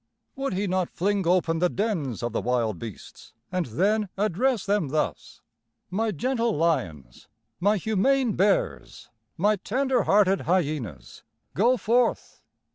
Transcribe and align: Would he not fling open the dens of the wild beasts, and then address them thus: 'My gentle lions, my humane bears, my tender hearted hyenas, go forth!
Would 0.35 0.53
he 0.55 0.65
not 0.65 0.89
fling 0.89 1.27
open 1.27 1.59
the 1.59 1.69
dens 1.69 2.23
of 2.23 2.33
the 2.33 2.41
wild 2.41 2.79
beasts, 2.79 3.33
and 3.51 3.67
then 3.67 4.09
address 4.17 4.65
them 4.65 4.87
thus: 4.87 5.41
'My 5.91 6.09
gentle 6.09 6.57
lions, 6.57 7.27
my 7.59 7.77
humane 7.77 8.33
bears, 8.33 9.11
my 9.37 9.57
tender 9.57 10.01
hearted 10.05 10.41
hyenas, 10.47 11.21
go 11.53 11.77
forth! 11.77 12.41